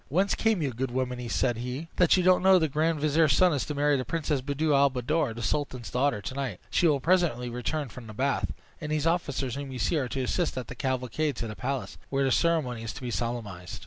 [0.09, 3.33] "Whence came you, good woman," said he, "that you don't know that the grand vizier's
[3.33, 6.59] son is to marry the princess Buddir al Buddoor, the sultan's daughter, to night?
[6.71, 8.51] She will presently return from the bath;
[8.81, 11.99] and these officers whom you see are to assist at the cavalcade to the palace,
[12.09, 13.79] where the ceremony is to be solemnized."